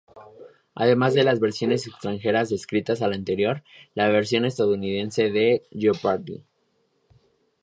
Además 0.73 1.13
de 1.13 1.23
las 1.23 1.39
versiones 1.39 1.85
extranjeras 1.85 2.49
descritas 2.49 3.03
al 3.03 3.13
anterior, 3.13 3.61
la 3.93 4.07
versión 4.09 4.45
estadounidense 4.45 5.29
de 5.29 5.61
"Jeopardy! 5.69 6.43